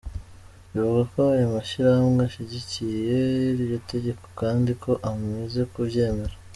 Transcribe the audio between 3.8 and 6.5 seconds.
tegeko, kandi ko amaze kuvyemera.